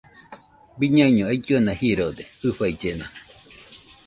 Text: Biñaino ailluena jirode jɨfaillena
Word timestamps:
Biñaino 0.79 1.23
ailluena 1.31 1.73
jirode 1.79 2.23
jɨfaillena 2.41 3.05